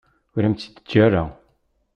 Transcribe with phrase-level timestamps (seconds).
[0.35, 1.23] Ur am-tt-id-teǧǧa ara.